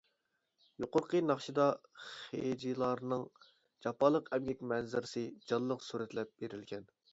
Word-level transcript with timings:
يۇقىرىقى 0.83 1.19
ناخشىدا 1.31 1.67
خېجېلارنىڭ 2.05 3.27
جاپالىق 3.89 4.33
ئەمگەك 4.39 4.67
مەنزىرىسى 4.75 5.27
جانلىق 5.53 5.89
سۈرەتلەپ 5.93 6.37
بېرىلگەن. 6.43 6.93